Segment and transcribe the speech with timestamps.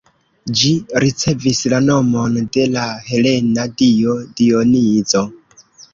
[0.59, 0.69] Ĝi
[1.03, 5.23] ricevis la nomon de la helena dio Dionizo.